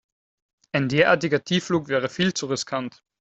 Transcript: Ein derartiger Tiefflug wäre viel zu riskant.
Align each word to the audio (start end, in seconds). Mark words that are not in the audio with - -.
Ein 0.71 0.89
derartiger 0.89 1.43
Tiefflug 1.43 1.87
wäre 1.87 2.09
viel 2.09 2.33
zu 2.33 2.47
riskant. 2.47 3.03